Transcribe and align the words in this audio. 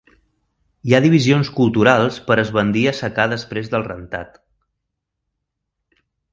Hi 0.87 0.95
ha 0.97 1.01
divisions 1.03 1.51
culturals 1.57 2.17
per 2.31 2.39
esbandir 2.45 2.83
i 2.89 2.91
assecar 2.93 3.29
després 3.35 3.71
del 3.77 3.87
rentat. 3.91 4.43